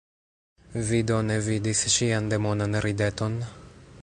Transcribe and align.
Vi 0.87 1.01
do 1.11 1.19
ne 1.27 1.37
vidis 1.49 1.85
ŝian 1.97 2.33
demonan 2.35 2.83
rideton? 2.87 3.41